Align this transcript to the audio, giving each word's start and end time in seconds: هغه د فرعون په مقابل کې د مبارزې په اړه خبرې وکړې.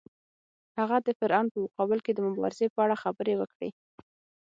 هغه 0.79 0.97
د 1.01 1.09
فرعون 1.19 1.47
په 1.51 1.57
مقابل 1.65 1.99
کې 2.05 2.11
د 2.13 2.19
مبارزې 2.27 2.67
په 2.71 2.79
اړه 2.85 2.95
خبرې 3.03 3.33
وکړې. 3.37 3.69